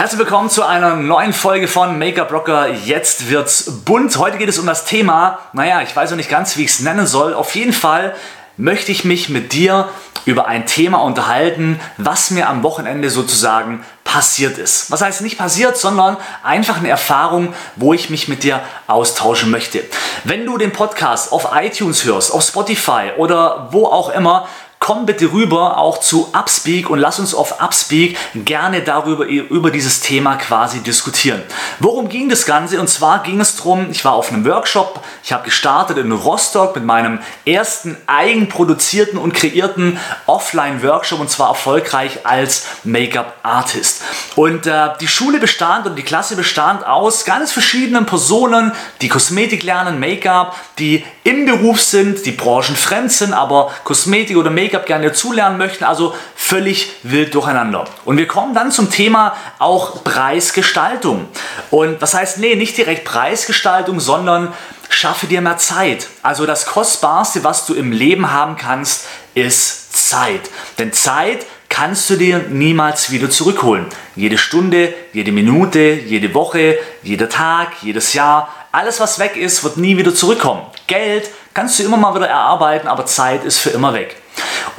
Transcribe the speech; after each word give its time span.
Herzlich 0.00 0.20
willkommen 0.20 0.48
zu 0.48 0.64
einer 0.64 0.96
neuen 0.96 1.34
Folge 1.34 1.68
von 1.68 1.98
Make-up 1.98 2.32
Rocker. 2.32 2.68
Jetzt 2.68 3.28
wird's 3.28 3.84
bunt. 3.84 4.16
Heute 4.16 4.38
geht 4.38 4.48
es 4.48 4.58
um 4.58 4.64
das 4.64 4.86
Thema, 4.86 5.40
naja, 5.52 5.82
ich 5.82 5.94
weiß 5.94 6.08
noch 6.08 6.16
nicht 6.16 6.30
ganz, 6.30 6.56
wie 6.56 6.64
ich 6.64 6.70
es 6.70 6.80
nennen 6.80 7.06
soll. 7.06 7.34
Auf 7.34 7.54
jeden 7.54 7.74
Fall 7.74 8.14
möchte 8.56 8.92
ich 8.92 9.04
mich 9.04 9.28
mit 9.28 9.52
dir 9.52 9.90
über 10.24 10.46
ein 10.46 10.64
Thema 10.64 11.02
unterhalten, 11.02 11.78
was 11.98 12.30
mir 12.30 12.48
am 12.48 12.62
Wochenende 12.62 13.10
sozusagen 13.10 13.84
passiert 14.02 14.56
ist. 14.56 14.90
Was 14.90 15.02
heißt 15.02 15.20
nicht 15.20 15.36
passiert, 15.36 15.76
sondern 15.76 16.16
einfach 16.42 16.78
eine 16.78 16.88
Erfahrung, 16.88 17.52
wo 17.76 17.92
ich 17.92 18.08
mich 18.08 18.26
mit 18.26 18.42
dir 18.42 18.62
austauschen 18.86 19.50
möchte. 19.50 19.84
Wenn 20.24 20.46
du 20.46 20.56
den 20.56 20.72
Podcast 20.72 21.30
auf 21.30 21.50
iTunes 21.54 22.06
hörst, 22.06 22.32
auf 22.32 22.42
Spotify 22.42 23.10
oder 23.18 23.68
wo 23.70 23.84
auch 23.84 24.08
immer, 24.08 24.48
komm 24.80 25.04
bitte 25.04 25.30
rüber 25.32 25.76
auch 25.76 26.00
zu 26.00 26.32
Upspeak 26.32 26.88
und 26.88 26.98
lass 26.98 27.20
uns 27.20 27.34
auf 27.34 27.60
Upspeak 27.60 28.16
gerne 28.34 28.80
darüber 28.80 29.26
über 29.26 29.70
dieses 29.70 30.00
Thema 30.00 30.36
quasi 30.36 30.80
diskutieren. 30.80 31.42
Worum 31.80 32.08
ging 32.08 32.30
das 32.30 32.46
Ganze? 32.46 32.80
Und 32.80 32.88
zwar 32.88 33.22
ging 33.22 33.40
es 33.40 33.56
darum, 33.56 33.90
ich 33.90 34.06
war 34.06 34.14
auf 34.14 34.32
einem 34.32 34.46
Workshop, 34.46 35.00
ich 35.22 35.34
habe 35.34 35.44
gestartet 35.44 35.98
in 35.98 36.10
Rostock 36.10 36.74
mit 36.74 36.84
meinem 36.84 37.20
ersten 37.44 37.96
eigenproduzierten 38.06 39.18
und 39.18 39.34
kreierten 39.34 39.98
Offline-Workshop 40.24 41.20
und 41.20 41.30
zwar 41.30 41.50
erfolgreich 41.50 42.20
als 42.24 42.66
Make-up-Artist. 42.82 44.02
Und 44.34 44.66
äh, 44.66 44.88
die 44.98 45.08
Schule 45.08 45.40
bestand 45.40 45.86
und 45.86 45.96
die 45.96 46.02
Klasse 46.02 46.36
bestand 46.36 46.86
aus 46.86 47.26
ganz 47.26 47.52
verschiedenen 47.52 48.06
Personen, 48.06 48.72
die 49.02 49.08
Kosmetik 49.08 49.62
lernen, 49.62 50.00
Make-up, 50.00 50.56
die 50.78 51.04
im 51.22 51.44
Beruf 51.44 51.82
sind, 51.82 52.24
die 52.24 52.32
branchenfremd 52.32 53.12
sind, 53.12 53.34
aber 53.34 53.70
Kosmetik 53.84 54.38
oder 54.38 54.50
Make-up 54.50 54.69
Make-up 54.70 54.86
gerne 54.86 55.12
zulernen 55.12 55.58
möchten. 55.58 55.84
Also 55.84 56.14
völlig 56.36 56.92
wild 57.02 57.34
durcheinander. 57.34 57.84
Und 58.04 58.16
wir 58.16 58.26
kommen 58.26 58.54
dann 58.54 58.70
zum 58.70 58.90
Thema 58.90 59.36
auch 59.58 60.04
Preisgestaltung. 60.04 61.28
Und 61.70 62.00
das 62.00 62.14
heißt, 62.14 62.38
nee, 62.38 62.54
nicht 62.54 62.76
direkt 62.76 63.04
Preisgestaltung, 63.04 63.98
sondern 63.98 64.52
schaffe 64.88 65.26
dir 65.26 65.40
mehr 65.40 65.58
Zeit. 65.58 66.06
Also 66.22 66.46
das 66.46 66.66
Kostbarste, 66.66 67.42
was 67.42 67.66
du 67.66 67.74
im 67.74 67.90
Leben 67.90 68.30
haben 68.30 68.56
kannst, 68.56 69.06
ist 69.34 70.08
Zeit. 70.08 70.42
Denn 70.78 70.92
Zeit 70.92 71.46
kannst 71.68 72.10
du 72.10 72.16
dir 72.16 72.38
niemals 72.48 73.10
wieder 73.10 73.30
zurückholen. 73.30 73.86
Jede 74.14 74.38
Stunde, 74.38 74.92
jede 75.12 75.32
Minute, 75.32 75.78
jede 75.78 76.34
Woche, 76.34 76.78
jeder 77.02 77.28
Tag, 77.28 77.82
jedes 77.82 78.12
Jahr, 78.12 78.52
alles 78.72 79.00
was 79.00 79.18
weg 79.18 79.36
ist, 79.36 79.64
wird 79.64 79.76
nie 79.76 79.96
wieder 79.96 80.14
zurückkommen. 80.14 80.62
Geld 80.86 81.28
kannst 81.54 81.78
du 81.78 81.82
immer 81.82 81.96
mal 81.96 82.14
wieder 82.14 82.28
erarbeiten, 82.28 82.88
aber 82.88 83.06
Zeit 83.06 83.44
ist 83.44 83.58
für 83.58 83.70
immer 83.70 83.92
weg. 83.94 84.19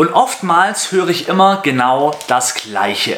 Und 0.01 0.13
oftmals 0.13 0.91
höre 0.91 1.09
ich 1.09 1.27
immer 1.27 1.61
genau 1.61 2.09
das 2.25 2.55
Gleiche. 2.55 3.17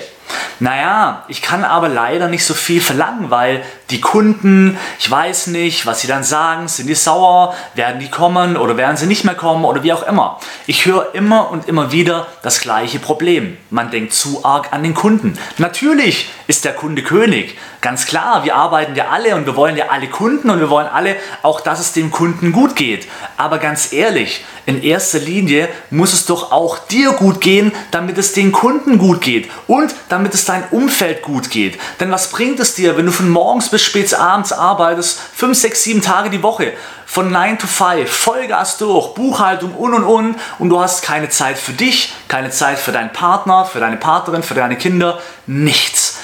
Naja, 0.63 1.25
ich 1.27 1.41
kann 1.41 1.65
aber 1.65 1.89
leider 1.89 2.29
nicht 2.29 2.45
so 2.45 2.53
viel 2.53 2.79
verlangen, 2.79 3.29
weil 3.29 3.65
die 3.89 3.99
Kunden, 3.99 4.77
ich 4.97 5.11
weiß 5.11 5.47
nicht, 5.47 5.85
was 5.85 5.99
sie 5.99 6.07
dann 6.07 6.23
sagen, 6.23 6.69
sind 6.69 6.87
die 6.87 6.95
sauer, 6.95 7.53
werden 7.75 7.99
die 7.99 8.09
kommen 8.09 8.55
oder 8.55 8.77
werden 8.77 8.95
sie 8.95 9.05
nicht 9.05 9.25
mehr 9.25 9.35
kommen 9.35 9.65
oder 9.65 9.83
wie 9.83 9.91
auch 9.91 10.07
immer. 10.07 10.39
Ich 10.65 10.85
höre 10.85 11.13
immer 11.15 11.51
und 11.51 11.67
immer 11.67 11.91
wieder 11.91 12.27
das 12.43 12.61
gleiche 12.61 12.99
Problem. 12.99 13.57
Man 13.71 13.91
denkt 13.91 14.13
zu 14.13 14.45
arg 14.45 14.71
an 14.71 14.83
den 14.83 14.93
Kunden. 14.93 15.37
Natürlich 15.57 16.29
ist 16.47 16.63
der 16.63 16.73
Kunde 16.73 17.03
König. 17.03 17.57
Ganz 17.81 18.05
klar, 18.05 18.45
wir 18.45 18.55
arbeiten 18.55 18.95
ja 18.95 19.09
alle 19.09 19.35
und 19.35 19.45
wir 19.45 19.57
wollen 19.57 19.75
ja 19.75 19.89
alle 19.89 20.07
Kunden 20.07 20.49
und 20.49 20.61
wir 20.61 20.69
wollen 20.69 20.87
alle 20.87 21.17
auch, 21.41 21.59
dass 21.59 21.81
es 21.81 21.91
dem 21.91 22.11
Kunden 22.11 22.53
gut 22.53 22.77
geht. 22.77 23.09
Aber 23.35 23.57
ganz 23.57 23.91
ehrlich, 23.91 24.45
in 24.65 24.81
erster 24.81 25.19
Linie 25.19 25.67
muss 25.89 26.13
es 26.13 26.25
doch 26.25 26.53
auch 26.53 26.79
dir 26.79 27.11
gut 27.11 27.41
gehen, 27.41 27.73
damit 27.91 28.17
es 28.17 28.31
den 28.31 28.53
Kunden 28.53 28.97
gut 28.97 29.19
geht 29.19 29.49
und 29.67 29.93
damit 30.07 30.33
es 30.33 30.45
dein 30.53 30.69
Umfeld 30.69 31.21
gut 31.21 31.49
geht. 31.49 31.79
Denn 31.99 32.11
was 32.11 32.29
bringt 32.29 32.59
es 32.59 32.75
dir, 32.75 32.95
wenn 32.95 33.05
du 33.05 33.11
von 33.11 33.29
morgens 33.29 33.69
bis 33.69 33.81
spät 33.81 34.13
abends 34.13 34.53
arbeitest, 34.53 35.19
5, 35.35 35.57
6, 35.57 35.83
7 35.83 36.01
Tage 36.01 36.29
die 36.29 36.43
Woche, 36.43 36.73
von 37.05 37.31
9 37.31 37.59
to 37.59 37.67
5, 37.67 38.09
Vollgas 38.09 38.77
durch, 38.77 39.13
Buchhaltung 39.13 39.73
und 39.75 39.93
und 39.93 40.03
und 40.03 40.35
und 40.59 40.69
du 40.69 40.79
hast 40.79 41.03
keine 41.03 41.29
Zeit 41.29 41.57
für 41.57 41.73
dich, 41.73 42.13
keine 42.27 42.51
Zeit 42.51 42.79
für 42.79 42.91
deinen 42.91 43.11
Partner, 43.11 43.65
für 43.65 43.79
deine 43.79 43.97
Partnerin, 43.97 44.43
für 44.43 44.53
deine 44.53 44.77
Kinder, 44.77 45.19
nichts. 45.45 46.17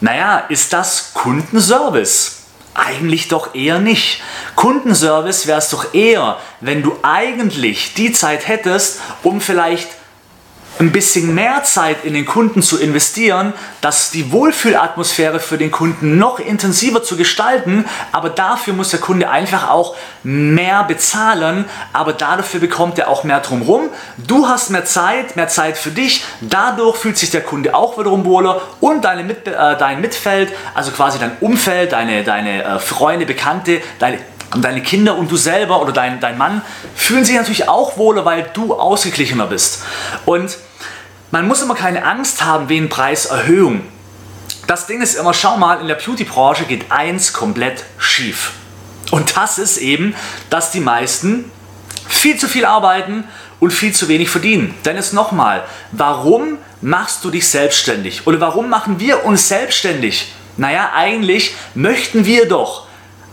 Naja, 0.00 0.44
ist 0.48 0.72
das 0.72 1.12
Kundenservice? 1.14 2.36
Eigentlich 2.74 3.26
doch 3.26 3.54
eher 3.54 3.80
nicht. 3.80 4.22
Kundenservice 4.54 5.48
wäre 5.48 5.58
es 5.58 5.70
doch 5.70 5.92
eher, 5.94 6.36
wenn 6.60 6.82
du 6.82 6.96
eigentlich 7.02 7.94
die 7.94 8.12
Zeit 8.12 8.46
hättest, 8.46 9.00
um 9.24 9.40
vielleicht 9.40 9.88
ein 10.80 10.92
bisschen 10.92 11.34
mehr 11.34 11.64
Zeit 11.64 12.04
in 12.04 12.14
den 12.14 12.24
Kunden 12.24 12.62
zu 12.62 12.78
investieren, 12.78 13.52
dass 13.80 14.10
die 14.10 14.30
Wohlfühlatmosphäre 14.30 15.40
für 15.40 15.58
den 15.58 15.70
Kunden 15.70 16.18
noch 16.18 16.38
intensiver 16.38 17.02
zu 17.02 17.16
gestalten, 17.16 17.84
aber 18.12 18.30
dafür 18.30 18.74
muss 18.74 18.90
der 18.90 19.00
Kunde 19.00 19.28
einfach 19.28 19.68
auch 19.70 19.96
mehr 20.22 20.84
bezahlen, 20.84 21.64
aber 21.92 22.12
dafür 22.12 22.60
bekommt 22.60 22.98
er 22.98 23.08
auch 23.08 23.24
mehr 23.24 23.40
drumherum. 23.40 23.90
Du 24.18 24.48
hast 24.48 24.70
mehr 24.70 24.84
Zeit, 24.84 25.36
mehr 25.36 25.48
Zeit 25.48 25.76
für 25.78 25.90
dich, 25.90 26.24
dadurch 26.40 26.96
fühlt 26.96 27.18
sich 27.18 27.30
der 27.30 27.42
Kunde 27.42 27.74
auch 27.74 27.98
wiederum 27.98 28.24
wohler. 28.24 28.60
Und 28.80 29.04
deine 29.04 29.24
Mit, 29.24 29.46
äh, 29.46 29.52
dein 29.52 30.00
Mitfeld, 30.00 30.52
also 30.74 30.90
quasi 30.92 31.18
dein 31.18 31.36
Umfeld, 31.40 31.92
deine, 31.92 32.22
deine 32.22 32.62
äh, 32.62 32.78
Freunde, 32.78 33.26
Bekannte, 33.26 33.80
deine 33.98 34.18
deine 34.56 34.82
Kinder 34.82 35.16
und 35.16 35.30
du 35.30 35.36
selber 35.36 35.80
oder 35.82 35.92
dein, 35.92 36.20
dein 36.20 36.38
Mann 36.38 36.62
fühlen 36.94 37.24
sich 37.24 37.36
natürlich 37.36 37.68
auch 37.68 37.96
wohler, 37.96 38.24
weil 38.24 38.50
du 38.54 38.74
ausgeglichener 38.74 39.46
bist. 39.46 39.82
Und 40.24 40.56
man 41.30 41.46
muss 41.46 41.62
immer 41.62 41.74
keine 41.74 42.04
Angst 42.04 42.44
haben 42.44 42.68
wegen 42.68 42.88
Preiserhöhung. 42.88 43.82
Das 44.66 44.86
Ding 44.86 45.02
ist 45.02 45.14
immer, 45.14 45.34
schau 45.34 45.56
mal, 45.56 45.80
in 45.80 45.88
der 45.88 45.94
Beauty-Branche 45.94 46.64
geht 46.64 46.90
eins 46.90 47.32
komplett 47.32 47.84
schief. 47.98 48.52
Und 49.10 49.36
das 49.36 49.58
ist 49.58 49.78
eben, 49.78 50.14
dass 50.50 50.70
die 50.70 50.80
meisten 50.80 51.50
viel 52.06 52.36
zu 52.38 52.48
viel 52.48 52.64
arbeiten 52.64 53.24
und 53.60 53.72
viel 53.72 53.92
zu 53.92 54.08
wenig 54.08 54.30
verdienen. 54.30 54.74
Denn 54.84 54.96
jetzt 54.96 55.12
nochmal, 55.12 55.64
warum 55.92 56.58
machst 56.80 57.24
du 57.24 57.30
dich 57.30 57.48
selbstständig? 57.48 58.26
Oder 58.26 58.40
warum 58.40 58.68
machen 58.68 59.00
wir 59.00 59.24
uns 59.24 59.48
selbstständig? 59.48 60.32
Naja, 60.56 60.92
eigentlich 60.94 61.54
möchten 61.74 62.24
wir 62.24 62.48
doch 62.48 62.87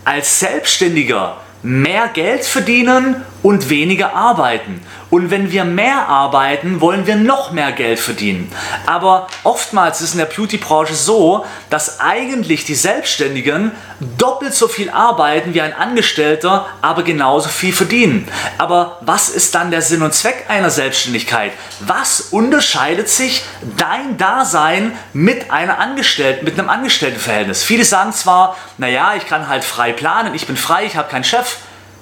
als 0.06 0.38
Selbstständiger 0.38 1.36
mehr 1.62 2.08
Geld 2.14 2.44
verdienen 2.44 3.24
und 3.46 3.70
weniger 3.70 4.12
arbeiten. 4.12 4.80
Und 5.08 5.30
wenn 5.30 5.52
wir 5.52 5.64
mehr 5.64 6.08
arbeiten, 6.08 6.80
wollen 6.80 7.06
wir 7.06 7.14
noch 7.14 7.52
mehr 7.52 7.70
Geld 7.70 8.00
verdienen. 8.00 8.50
Aber 8.86 9.28
oftmals 9.44 10.00
ist 10.00 10.14
in 10.14 10.18
der 10.18 10.26
Beauty-Branche 10.26 10.94
so, 10.94 11.46
dass 11.70 12.00
eigentlich 12.00 12.64
die 12.64 12.74
Selbstständigen 12.74 13.70
doppelt 14.18 14.52
so 14.52 14.66
viel 14.66 14.90
arbeiten 14.90 15.54
wie 15.54 15.60
ein 15.60 15.72
Angestellter, 15.72 16.66
aber 16.82 17.04
genauso 17.04 17.48
viel 17.48 17.72
verdienen. 17.72 18.26
Aber 18.58 18.98
was 19.02 19.28
ist 19.28 19.54
dann 19.54 19.70
der 19.70 19.80
Sinn 19.80 20.02
und 20.02 20.12
Zweck 20.12 20.46
einer 20.48 20.70
Selbstständigkeit? 20.70 21.52
Was 21.78 22.22
unterscheidet 22.32 23.08
sich 23.08 23.44
dein 23.76 24.18
Dasein 24.18 24.90
mit 25.12 25.52
einer 25.52 25.78
Angestellten, 25.78 26.44
mit 26.44 26.58
einem 26.58 26.68
Angestelltenverhältnis? 26.68 27.62
Viele 27.62 27.84
sagen 27.84 28.12
zwar, 28.12 28.56
naja, 28.76 29.14
ich 29.16 29.28
kann 29.28 29.46
halt 29.46 29.62
frei 29.62 29.92
planen, 29.92 30.34
ich 30.34 30.48
bin 30.48 30.56
frei, 30.56 30.84
ich 30.84 30.96
habe 30.96 31.08
keinen 31.08 31.22
Chef. 31.22 31.58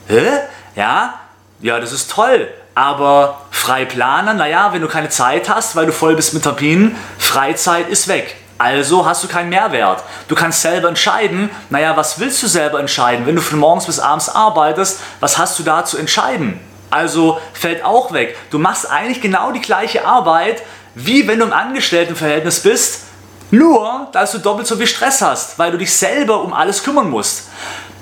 Hä? 0.09 0.41
Ja, 0.75 1.21
ja, 1.65 1.81
das 1.81 1.93
ist 1.93 2.11
toll. 2.11 2.49
Aber 2.75 3.41
frei 3.51 3.87
planen, 3.87 4.37
naja, 4.37 4.75
wenn 4.75 4.83
du 4.83 4.89
keine 4.89 5.09
Zeit 5.09 5.49
hast, 5.49 5.75
weil 5.75 5.87
du 5.87 5.93
voll 5.93 6.15
bist 6.15 6.35
mit 6.35 6.43
Terminen, 6.43 6.95
Freizeit 7.19 7.89
ist 7.89 8.07
weg. 8.07 8.37
Also 8.59 9.07
hast 9.07 9.25
du 9.25 9.29
keinen 9.29 9.49
Mehrwert. 9.49 10.05
Du 10.29 10.35
kannst 10.35 10.61
selber 10.61 10.89
entscheiden, 10.89 11.49
naja, 11.71 11.97
was 11.97 12.19
willst 12.21 12.43
du 12.43 12.49
selber 12.49 12.81
entscheiden? 12.81 13.25
Wenn 13.25 13.35
du 13.35 13.41
von 13.41 13.59
morgens 13.59 13.87
bis 13.87 13.99
abends 13.99 14.29
arbeitest, 14.29 15.01
was 15.21 15.39
hast 15.39 15.59
du 15.59 15.63
da 15.63 15.87
zu 15.87 15.97
entscheiden? 15.97 16.61
Also 16.91 17.41
fällt 17.55 17.83
auch 17.83 18.13
weg. 18.13 18.37
Du 18.51 18.59
machst 18.59 18.91
eigentlich 18.91 19.23
genau 19.23 19.51
die 19.51 19.63
gleiche 19.63 20.05
Arbeit, 20.05 20.63
wie 20.95 21.27
wenn 21.27 21.39
du 21.39 21.47
im 21.47 21.53
Angestelltenverhältnis 21.55 22.61
bist, 22.61 23.05
nur 23.51 24.09
dass 24.13 24.33
du 24.33 24.39
doppelt 24.39 24.67
so 24.67 24.77
viel 24.77 24.87
Stress 24.87 25.23
hast, 25.23 25.59
weil 25.59 25.73
du 25.73 25.79
dich 25.79 25.97
selber 25.97 26.43
um 26.43 26.53
alles 26.53 26.83
kümmern 26.83 27.09
musst. 27.09 27.49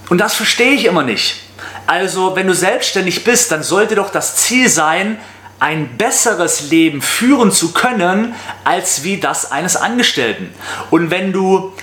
Und 0.09 0.19
das 0.19 0.35
verstehe 0.35 0.73
ich 0.73 0.85
immer 0.85 1.05
nicht. 1.05 1.52
Also, 1.93 2.37
wenn 2.37 2.47
du 2.47 2.55
selbstständig 2.55 3.23
bist, 3.23 3.53
dann 3.53 3.63
sollte 3.63 3.97
doch 3.97 4.09
das 4.09 4.37
Ziel 4.37 4.71
sein, 4.71 5.19
ein 5.61 5.99
besseres 5.99 6.71
Leben 6.71 7.03
führen 7.03 7.53
zu 7.53 7.75
können, 7.75 8.35
als 8.65 9.03
wie 9.03 9.21
das 9.21 9.53
eines 9.53 9.77
Angestellten. 9.77 10.55
Und 10.91 11.11
wenn 11.11 11.35
du 11.35 11.75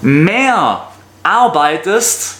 mehr 0.00 0.88
arbeitest 1.22 2.36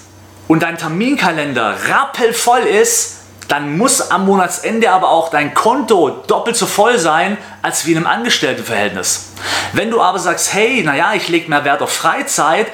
und 0.49 0.63
dein 0.63 0.79
Terminkalender 0.79 1.77
rappelvoll 1.91 2.63
ist, 2.63 3.19
dann 3.49 3.77
muss 3.77 4.11
am 4.11 4.25
Monatsende 4.25 4.91
aber 4.91 5.11
auch 5.11 5.29
dein 5.29 5.53
Konto 5.53 6.09
doppelt 6.27 6.57
so 6.57 6.65
voll 6.65 6.99
sein, 6.99 7.37
als 7.61 7.85
wie 7.85 7.93
in 7.93 7.99
einem 7.99 8.07
Angestelltenverhältnis. 8.07 9.33
Wenn 9.75 9.91
du 9.91 10.01
aber 10.01 10.19
sagst, 10.19 10.55
hey, 10.55 10.83
naja, 10.83 11.13
ich 11.13 11.29
lege 11.29 11.51
mehr 11.51 11.67
Wert 11.67 11.83
auf 11.83 11.93
Freizeit, 11.93 12.69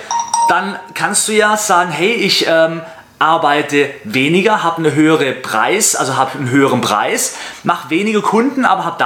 dann 0.49 0.78
kannst 0.94 1.26
du 1.26 1.32
ja 1.32 1.56
sagen, 1.56 1.90
hey, 1.90 2.12
ich 2.12 2.46
ähm, 2.46 2.82
arbeite 3.23 3.89
weniger, 4.03 4.65
habe 4.65 4.79
einen 4.79 4.95
höheren 4.97 5.43
Preis, 5.43 5.95
also 5.95 6.17
habe 6.17 6.37
einen 6.37 6.51
höheren 6.51 6.81
Preis, 6.81 7.37
mache 7.63 7.89
weniger 7.89 8.21
Kunden, 8.21 8.65
aber 8.65 8.85
habe 8.85 8.99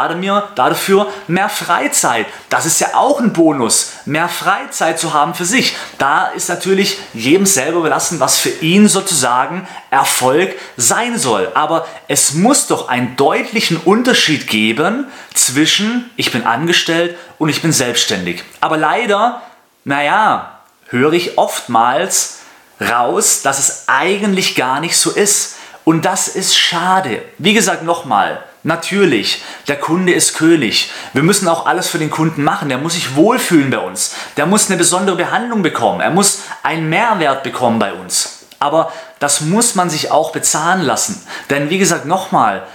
dafür 0.55 1.13
mehr 1.27 1.51
Freizeit. 1.51 2.25
Das 2.49 2.65
ist 2.65 2.81
ja 2.81 2.95
auch 2.95 3.21
ein 3.21 3.35
Bonus, 3.35 3.93
mehr 4.07 4.31
Freizeit 4.31 4.99
zu 4.99 5.13
haben 5.13 5.35
für 5.35 5.45
sich. 5.45 5.77
Da 5.99 6.29
ist 6.29 6.49
natürlich 6.49 6.99
jedem 7.13 7.45
selber 7.45 7.81
überlassen, 7.81 8.19
was 8.19 8.39
für 8.39 8.49
ihn 8.49 8.89
sozusagen 8.89 9.69
Erfolg 9.91 10.55
sein 10.79 11.19
soll. 11.19 11.53
Aber 11.53 11.87
es 12.09 12.33
muss 12.33 12.69
doch 12.69 12.89
einen 12.89 13.17
deutlichen 13.17 13.77
Unterschied 13.77 14.49
geben 14.49 15.09
zwischen 15.35 16.11
ich 16.17 16.33
bin 16.33 16.45
angestellt 16.45 17.19
und 17.37 17.51
ich 17.51 17.61
bin 17.61 17.73
selbstständig. 17.73 18.45
Aber 18.63 18.79
leider, 18.79 19.43
naja, 19.85 20.61
höre 20.89 21.13
ich 21.13 21.37
oftmals 21.37 22.46
raus, 22.81 23.43
dass 23.43 23.59
es 23.59 23.85
eigentlich 23.87 24.55
gar 24.55 24.81
nicht 24.81 24.97
so 24.97 25.11
ist. 25.11 25.57
Und 25.85 26.05
das 26.05 26.29
ist 26.29 26.57
schade. 26.57 27.23
Wie 27.39 27.55
gesagt, 27.55 27.85
nochmal, 27.85 28.43
natürlich, 28.65 29.43
der 29.69 29.77
Kunde 29.77 30.13
ist 30.13 30.35
König. 30.35 30.91
Wir 31.13 31.23
müssen 31.23 31.47
auch 31.47 31.67
alles 31.67 31.89
für 31.89 31.99
den 31.99 32.11
Kunden 32.11 32.43
machen. 32.43 32.69
Der 32.69 32.79
muss 32.79 32.95
sich 32.95 33.15
wohlfühlen 33.15 33.71
bei 33.71 33.79
uns. 33.79 34.15
Der 34.37 34.47
muss 34.47 34.69
eine 34.69 34.77
besondere 34.77 35.17
Behandlung 35.17 35.63
bekommen. 35.63 36.01
Er 36.01 36.11
muss 36.11 36.41
einen 36.63 36.89
Mehrwert 36.89 37.45
bekommen 37.45 37.79
bei 37.79 37.93
uns. 37.93 38.47
Aber 38.59 38.93
das 39.19 39.43
muss 39.43 39.75
man 39.75 39.91
sich 39.91 40.11
auch 40.11 40.33
bezahlen 40.33 40.83
lassen. 40.83 41.25
Denn 41.51 41.71
wie 41.71 41.79
gesagt, 41.79 42.07
nochmal, 42.07 42.67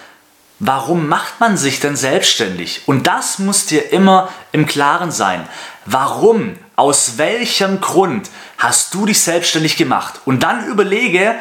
warum 0.60 1.08
macht 1.10 1.40
man 1.40 1.58
sich 1.58 1.80
denn 1.80 1.96
selbstständig? 1.96 2.84
Und 2.86 3.08
das 3.08 3.40
muss 3.40 3.66
dir 3.66 3.92
immer 3.92 4.30
im 4.52 4.66
Klaren 4.66 5.12
sein. 5.12 5.48
Warum? 5.86 6.56
Aus 6.76 7.18
welchem 7.18 7.82
Grund 7.82 8.30
hast 8.62 8.94
du 8.94 9.06
dich 9.06 9.20
selbstständig 9.20 9.76
gemacht? 9.76 10.22
Und 10.26 10.44
dann 10.44 10.68
überlege, 10.68 11.36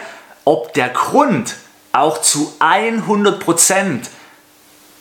ob 0.44 0.72
der 0.72 0.88
Grund 0.88 1.54
auch 1.92 2.22
zu 2.22 2.54
100% 2.60 4.00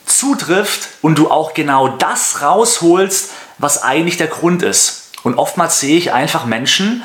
zutrifft 0.05 0.89
und 1.01 1.17
du 1.17 1.31
auch 1.31 1.53
genau 1.53 1.87
das 1.87 2.41
rausholst, 2.41 3.31
was 3.57 3.83
eigentlich 3.83 4.17
der 4.17 4.27
Grund 4.27 4.63
ist. 4.63 5.11
Und 5.23 5.37
oftmals 5.37 5.79
sehe 5.79 5.97
ich 5.97 6.11
einfach 6.11 6.45
Menschen, 6.45 7.03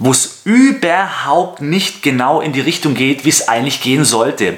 wo 0.00 0.10
es 0.10 0.40
überhaupt 0.44 1.60
nicht 1.60 2.02
genau 2.02 2.40
in 2.40 2.52
die 2.52 2.60
Richtung 2.60 2.94
geht, 2.94 3.24
wie 3.24 3.28
es 3.28 3.48
eigentlich 3.48 3.80
gehen 3.80 4.04
sollte. 4.04 4.56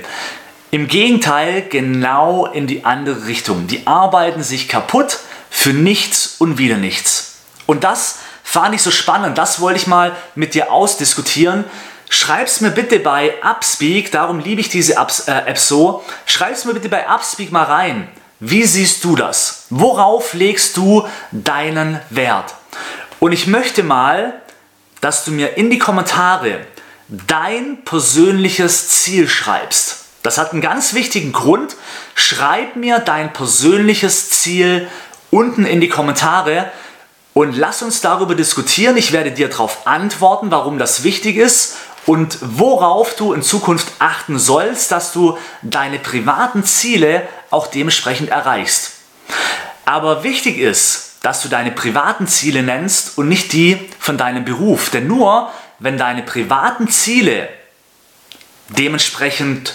Im 0.71 0.89
Gegenteil, 0.89 1.67
genau 1.69 2.47
in 2.47 2.67
die 2.67 2.85
andere 2.87 3.27
Richtung. 3.27 3.67
Die 3.67 3.87
arbeiten 3.87 4.43
sich 4.43 4.69
kaputt 4.69 5.19
für 5.51 5.75
nichts 5.75 6.37
und 6.39 6.57
wieder 6.57 6.77
nichts. 6.79 7.35
Und 7.67 7.85
das 7.85 8.19
fand 8.53 8.75
ich 8.75 8.83
so 8.83 8.91
spannend, 8.91 9.39
das 9.39 9.63
wollte 9.63 9.79
ich 9.79 9.87
mal 9.87 10.15
mit 10.35 10.53
dir 10.53 10.71
ausdiskutieren. 10.71 11.65
Schreib's 12.11 12.61
mir 12.61 12.69
bitte 12.69 12.99
bei 12.99 13.33
Upspeak, 13.43 14.13
darum 14.13 14.41
liebe 14.41 14.61
ich 14.61 14.69
diese 14.69 14.93
äh, 14.93 15.33
App 15.47 15.57
so. 15.57 16.05
Schreib's 16.27 16.67
mir 16.67 16.75
bitte 16.75 16.91
bei 16.91 17.09
Upspeak 17.09 17.51
mal 17.51 17.63
rein. 17.63 18.09
Wie 18.41 18.65
siehst 18.65 19.05
du 19.05 19.17
das? 19.17 19.65
Worauf 19.71 20.35
legst 20.35 20.77
du 20.77 21.09
deinen 21.31 21.99
Wert? 22.11 22.55
Und 23.21 23.33
ich 23.33 23.47
möchte 23.47 23.83
mal, 23.83 24.35
dass 25.01 25.25
du 25.25 25.31
mir 25.31 25.57
in 25.57 25.71
die 25.71 25.79
Kommentare 25.79 26.67
dein 27.09 27.83
persönliches 27.87 28.89
Ziel 28.91 29.31
schreibst. 29.31 30.05
Das 30.23 30.37
hat 30.37 30.53
einen 30.53 30.61
ganz 30.61 30.93
wichtigen 30.93 31.33
Grund. 31.33 31.75
Schreib 32.15 32.77
mir 32.77 32.99
dein 32.99 33.33
persönliches 33.33 34.29
Ziel 34.29 34.89
unten 35.31 35.65
in 35.65 35.81
die 35.81 35.89
Kommentare 35.89 36.71
und 37.35 37.57
lass 37.57 37.83
uns 37.83 38.01
darüber 38.01 38.35
diskutieren. 38.35 38.97
Ich 38.97 39.13
werde 39.13 39.33
dir 39.33 39.49
darauf 39.49 39.87
antworten, 39.87 40.51
warum 40.51 40.79
das 40.79 41.03
wichtig 41.03 41.37
ist 41.37 41.77
und 42.07 42.39
worauf 42.41 43.15
du 43.17 43.33
in 43.33 43.43
Zukunft 43.43 43.89
achten 43.99 44.39
sollst, 44.39 44.91
dass 44.93 45.13
du 45.13 45.39
deine 45.63 45.99
privaten 45.99 46.65
Ziele 46.65 47.29
auch 47.51 47.69
dementsprechend 47.69 48.31
erreichst. 48.31 48.93
Aber 49.85 50.25
wichtig 50.25 50.59
ist, 50.59 51.17
dass 51.23 51.43
du 51.43 51.49
deine 51.49 51.71
privaten 51.71 52.27
Ziele 52.27 52.63
nennst 52.63 53.17
und 53.17 53.29
nicht 53.29 53.53
die 53.53 53.79
von 53.99 54.19
deinem 54.19 54.45
Beruf. 54.45 54.91
Denn 54.91 55.07
nur 55.07 55.51
wenn 55.79 55.97
deine 55.97 56.23
privaten 56.23 56.89
Ziele 56.89 57.49
dementsprechend 58.69 59.75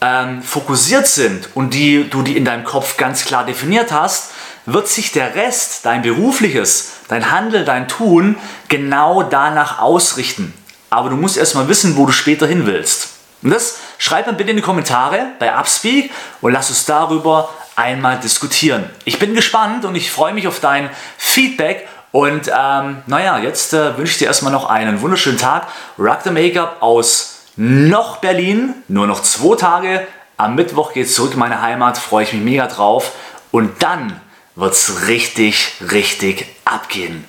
ähm, 0.00 0.42
fokussiert 0.42 1.06
sind 1.06 1.48
und 1.54 1.72
die, 1.72 2.08
du 2.08 2.22
die 2.22 2.36
in 2.36 2.44
deinem 2.44 2.64
Kopf 2.64 2.96
ganz 2.96 3.24
klar 3.24 3.46
definiert 3.46 3.92
hast, 3.92 4.32
wird 4.66 4.88
sich 4.88 5.12
der 5.12 5.34
Rest, 5.34 5.84
dein 5.84 6.02
berufliches, 6.02 6.92
dein 7.08 7.30
Handel, 7.30 7.64
dein 7.64 7.88
Tun 7.88 8.36
genau 8.68 9.22
danach 9.22 9.78
ausrichten. 9.80 10.54
Aber 10.90 11.10
du 11.10 11.16
musst 11.16 11.36
erstmal 11.36 11.68
wissen, 11.68 11.96
wo 11.96 12.06
du 12.06 12.12
später 12.12 12.46
hin 12.46 12.66
willst. 12.66 13.10
Und 13.42 13.50
das 13.50 13.78
schreib 13.98 14.26
mir 14.26 14.32
bitte 14.32 14.50
in 14.50 14.56
die 14.56 14.62
Kommentare 14.62 15.26
bei 15.38 15.54
Upspeak 15.54 16.10
und 16.40 16.52
lass 16.52 16.70
uns 16.70 16.86
darüber 16.86 17.50
einmal 17.76 18.18
diskutieren. 18.18 18.88
Ich 19.04 19.18
bin 19.18 19.34
gespannt 19.34 19.84
und 19.84 19.94
ich 19.96 20.10
freue 20.10 20.32
mich 20.32 20.48
auf 20.48 20.60
dein 20.60 20.88
Feedback. 21.18 21.86
Und 22.10 22.48
ähm, 22.48 23.02
naja, 23.06 23.38
jetzt 23.38 23.74
äh, 23.74 23.98
wünsche 23.98 24.12
ich 24.12 24.18
dir 24.18 24.26
erstmal 24.26 24.52
noch 24.52 24.70
einen 24.70 25.00
wunderschönen 25.00 25.38
Tag. 25.38 25.66
Rock 25.98 26.20
the 26.24 26.30
Makeup 26.30 26.76
aus 26.80 27.40
noch 27.56 28.18
Berlin, 28.18 28.74
nur 28.88 29.06
noch 29.06 29.22
zwei 29.22 29.56
Tage. 29.56 30.06
Am 30.36 30.54
Mittwoch 30.54 30.92
geht 30.92 31.06
es 31.06 31.14
zurück 31.14 31.34
in 31.34 31.38
meine 31.38 31.60
Heimat, 31.60 31.98
freue 31.98 32.24
ich 32.24 32.32
mich 32.32 32.42
mega 32.42 32.66
drauf. 32.66 33.12
Und 33.50 33.82
dann 33.82 34.20
wird 34.56 34.72
es 34.72 35.08
richtig, 35.08 35.72
richtig 35.90 36.46
abgehen. 36.64 37.24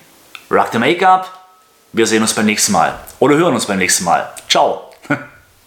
Rock 0.50 0.68
the 0.72 0.78
Make-up, 0.78 1.30
wir 1.92 2.06
sehen 2.06 2.22
uns 2.22 2.34
beim 2.34 2.46
nächsten 2.46 2.72
Mal 2.72 2.98
oder 3.18 3.36
hören 3.36 3.54
uns 3.54 3.66
beim 3.66 3.78
nächsten 3.78 4.04
Mal. 4.04 4.32
Ciao. 4.48 4.85